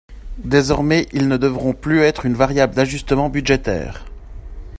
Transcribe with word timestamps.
Désormais, 0.39 1.05
ils 1.13 1.27
ne 1.27 1.37
devront 1.37 1.73
plus 1.75 1.99
être 1.99 2.25
une 2.25 2.33
variable 2.33 2.73
d’ajustement 2.73 3.29
budgétaire. 3.29 4.05